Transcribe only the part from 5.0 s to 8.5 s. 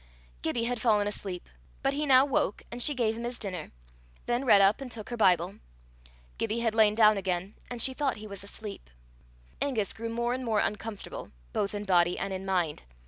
her Bible. Gibbie had lain down again, and she thought he was